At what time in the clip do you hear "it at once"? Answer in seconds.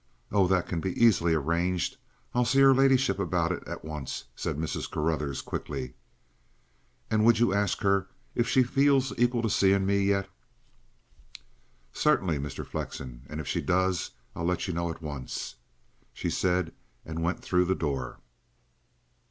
3.51-4.23